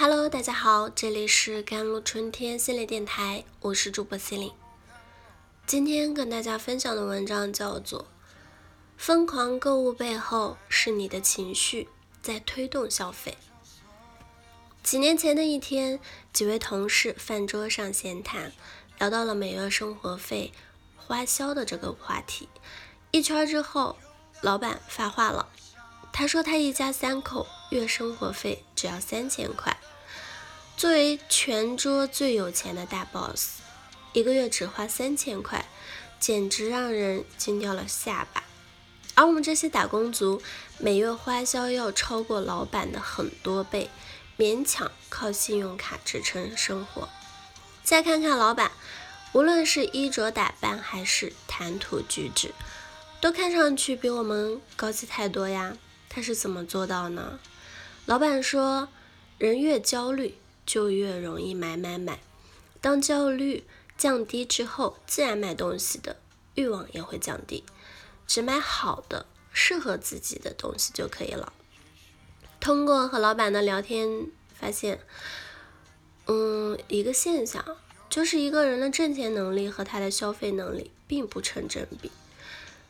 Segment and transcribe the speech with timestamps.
[0.00, 4.52] Hello，大家好，这里是甘露春天系列电台，我是主播心灵。
[5.66, 8.02] 今天跟大家分享的文章叫做
[8.96, 11.88] 《疯狂购物背后是你的情绪
[12.22, 13.36] 在推动消费》。
[14.84, 15.98] 几年前的一天，
[16.32, 18.52] 几位同事饭桌上闲谈，
[19.00, 20.52] 聊到了每月生活费
[20.96, 22.48] 花销的这个话题。
[23.10, 23.96] 一圈之后，
[24.42, 25.48] 老板发话了。
[26.18, 29.78] 他说他一家三口月生活费只要三千块，
[30.76, 33.60] 作为全桌最有钱的大 boss，
[34.12, 35.64] 一个月只花三千块，
[36.18, 38.42] 简直让人惊掉了下巴。
[39.14, 40.42] 而我们这些打工族，
[40.78, 43.88] 每月花销要超过老板的很多倍，
[44.36, 47.08] 勉强靠信用卡支撑生活。
[47.84, 48.72] 再看看老板，
[49.34, 52.52] 无论是衣着打扮还是谈吐举止，
[53.20, 55.76] 都看上去比我们高级太多呀。
[56.08, 57.38] 他是怎么做到呢？
[58.06, 58.88] 老板说，
[59.36, 62.20] 人越焦虑就越容易买买买。
[62.80, 63.64] 当焦虑
[63.96, 66.16] 降低之后，自然买东西的
[66.54, 67.64] 欲望也会降低，
[68.26, 71.52] 只买好的、适合自己的东西就可以了。
[72.60, 74.26] 通过和老板的聊天，
[74.58, 75.00] 发现，
[76.26, 77.76] 嗯，一个现象，
[78.08, 82.10] 就是一个人的挣钱能力和他的消费能力并不成正比，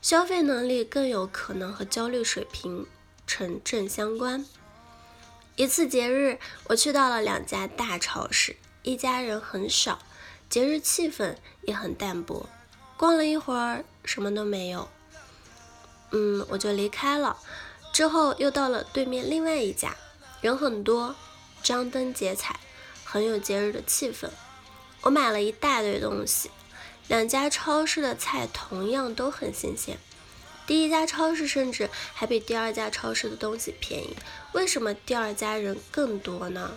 [0.00, 2.86] 消费能力更有可能和焦虑水平。
[3.28, 4.46] 城镇相关。
[5.54, 9.98] 一次节日，我去到了两家大超市，一家人很少，
[10.48, 12.48] 节日气氛也很淡薄。
[12.96, 14.88] 逛了一会儿，什么都没有，
[16.10, 17.36] 嗯，我就离开了。
[17.92, 19.94] 之后又到了对面另外一家，
[20.40, 21.14] 人很多，
[21.62, 22.58] 张灯结彩，
[23.04, 24.30] 很有节日的气氛。
[25.02, 26.50] 我买了一大堆东西，
[27.08, 29.98] 两家超市的菜同样都很新鲜。
[30.68, 34.14] 第一家超市甚至还比第二家超市的东西便宜，
[34.52, 36.76] 为什么第二家人更多呢？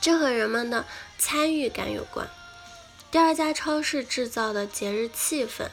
[0.00, 0.84] 这和人们的
[1.16, 2.28] 参与感有关。
[3.12, 5.68] 第二家超市制造的节日气氛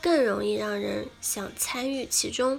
[0.00, 2.58] 更容易让人想参与其中。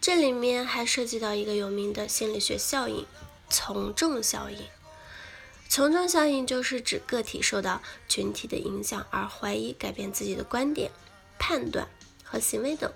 [0.00, 3.04] 这里面还涉及到一个有名的心理学效应——
[3.50, 4.58] 从众效应。
[5.68, 10.92] 从众效应就是指个体受到群体的影响而怀疑、改变自己的观点、
[11.40, 11.88] 判断。
[12.26, 12.92] 和行为等，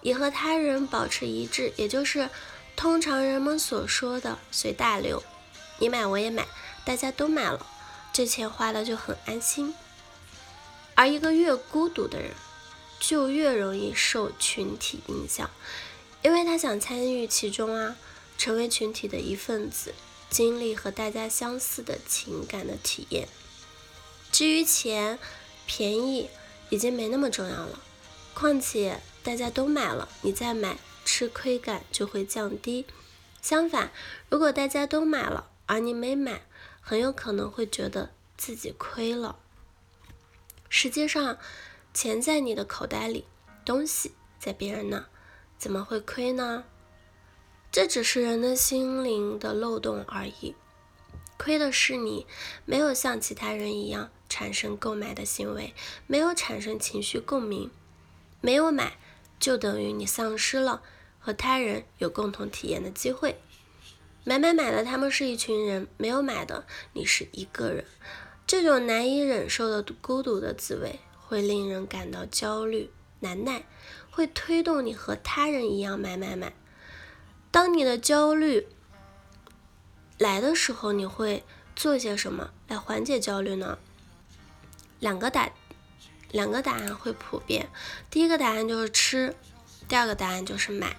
[0.00, 2.28] 以和他人保持一致，也就是
[2.74, 5.22] 通常人们所说的随大流。
[5.78, 6.46] 你买我也买，
[6.84, 7.66] 大家都买了，
[8.12, 9.74] 这钱花的就很安心。
[10.94, 12.30] 而一个越孤独的人，
[13.00, 15.50] 就越容易受群体影响，
[16.22, 17.96] 因为他想参与其中啊，
[18.38, 19.92] 成为群体的一份子，
[20.30, 23.28] 经历和大家相似的情感的体验。
[24.30, 25.18] 至于钱
[25.66, 26.30] 便宜，
[26.70, 27.80] 已经没那么重要了。
[28.34, 32.84] 况且大家都买了，你再买，吃亏感就会降低。
[33.40, 33.92] 相反，
[34.28, 36.42] 如果大家都买了，而你没买，
[36.80, 39.38] 很有可能会觉得自己亏了。
[40.68, 41.38] 实际上，
[41.92, 43.24] 钱在你的口袋里，
[43.64, 45.06] 东西在别人那，
[45.56, 46.64] 怎么会亏呢？
[47.70, 50.54] 这只是人的心灵的漏洞而已。
[51.36, 52.26] 亏的是你
[52.64, 55.74] 没有像其他人一样产生购买的行为，
[56.06, 57.70] 没有产生情绪共鸣。
[58.44, 58.98] 没有买，
[59.40, 60.82] 就等于你丧失了
[61.18, 63.40] 和他人有共同体验的机会。
[64.22, 67.86] 买买买的他们是一群人，没有买的你是一个人。
[68.46, 72.90] 这种难以忍受的孤独的滋味，会令人感到焦虑
[73.20, 73.64] 难耐，
[74.10, 76.52] 会推动你和他人一样买买买。
[77.50, 78.66] 当你的焦虑
[80.18, 81.42] 来的时候，你会
[81.74, 83.78] 做些什么来缓解焦虑呢？
[85.00, 85.50] 两个答。
[86.34, 87.70] 两个答案会普遍，
[88.10, 89.36] 第一个答案就是吃，
[89.86, 90.96] 第二个答案就是买。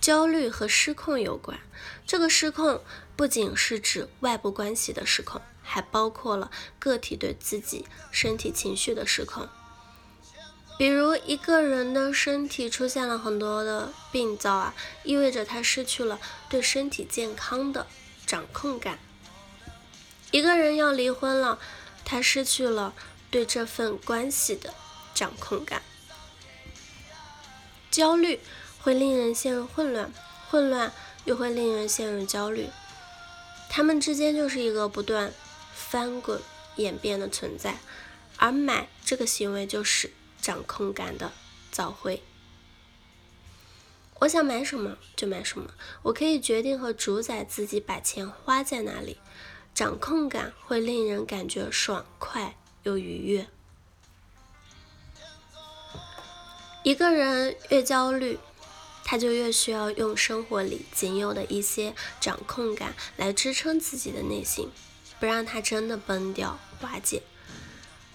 [0.00, 1.60] 焦虑和失控有关，
[2.04, 2.82] 这个失控
[3.14, 6.50] 不仅是指外部关系的失控，还包括了
[6.80, 9.48] 个体对自己身体情绪的失控。
[10.76, 14.74] 比如一个人的身体出现了很多的病灶啊，
[15.04, 16.18] 意味着他失去了
[16.48, 17.86] 对身体健康的
[18.26, 18.98] 掌控感。
[20.32, 21.60] 一个人要离婚了，
[22.04, 22.92] 他失去了。
[23.34, 24.72] 对这份关系的
[25.12, 25.82] 掌控感，
[27.90, 28.38] 焦虑
[28.80, 30.12] 会令人陷入混乱，
[30.48, 30.92] 混乱
[31.24, 32.68] 又会令人陷入焦虑，
[33.68, 35.34] 他们之间就是一个不断
[35.74, 36.40] 翻滚
[36.76, 37.78] 演变的存在。
[38.36, 41.32] 而买这个行为就是掌控感的
[41.72, 42.22] 早会。
[44.20, 45.72] 我想买什么就买什么，
[46.04, 49.18] 我可以决定和主宰自己把钱花在哪里。
[49.74, 52.56] 掌控感会令人感觉爽快。
[52.84, 53.46] 又愉悦。
[56.82, 58.38] 一个人越焦虑，
[59.04, 64.70] 他就越需要用生活里仅有的一些掌控感来支撑自己的内心，
[65.18, 67.22] 不让他真的崩掉瓦解。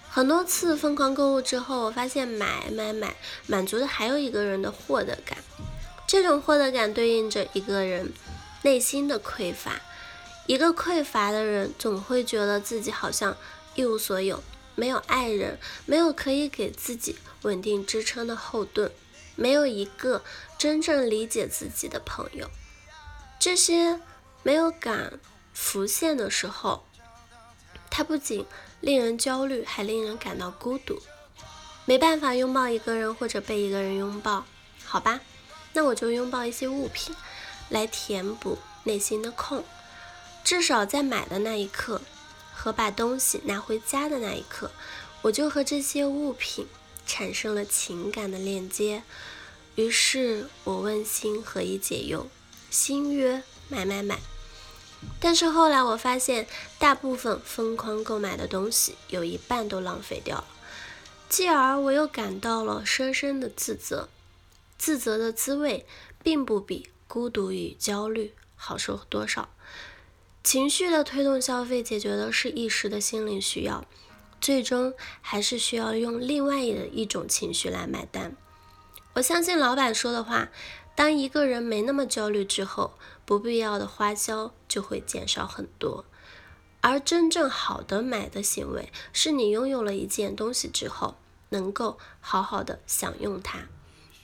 [0.08, 5.38] 很多次疯狂购物之后，我发现买买买满足的还有一个人的获得感，
[6.06, 8.12] 这种获得感对应着一个人
[8.62, 9.80] 内心的匮乏。
[10.46, 13.36] 一个匮乏的人总会觉得自己好像
[13.74, 14.42] 一无所有。
[14.74, 18.90] 没有爱人，没有可以给自己稳定支撑的后盾，
[19.36, 20.22] 没有一个
[20.56, 22.50] 真正理解自己的朋友。
[23.38, 24.00] 这些
[24.42, 25.20] 没有感
[25.52, 26.84] 浮现的时候，
[27.90, 28.46] 它不仅
[28.80, 31.00] 令人焦虑，还令人感到孤独。
[31.86, 34.44] 没办法拥抱一个人或者被一个人拥抱，
[34.84, 35.20] 好吧，
[35.72, 37.14] 那我就拥抱一些物品
[37.68, 39.64] 来填补内心的空。
[40.42, 42.00] 至少在买的那一刻。
[42.62, 44.70] 和把东西拿回家的那一刻，
[45.22, 46.66] 我就和这些物品
[47.06, 49.02] 产生了情感的链接。
[49.76, 52.28] 于是我问心何以解忧，
[52.70, 54.20] 心曰买买买。
[55.18, 56.46] 但是后来我发现，
[56.78, 60.44] 大部分疯狂购买的东西有一半都浪费掉了，
[61.30, 64.10] 继而我又感到了深深的自责。
[64.76, 65.86] 自责的滋味
[66.22, 69.48] 并不比孤独与焦虑好受多少。
[70.42, 73.84] 情绪的推动消费，解决的是一时的心灵需要，
[74.40, 78.34] 最终还是需要用另外的一种情绪来买单。
[79.14, 80.48] 我相信老板说的话：
[80.94, 82.92] 当一个人没那么焦虑之后，
[83.26, 86.06] 不必要的花销就会减少很多。
[86.80, 91.16] 而真正好的买的行为，是你拥有了一件东西之后，
[91.50, 93.68] 能够好好的享用它。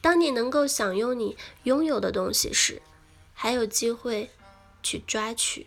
[0.01, 2.81] 当你能够享用你拥有的东西时，
[3.35, 4.31] 还有机会
[4.83, 5.67] 去抓取。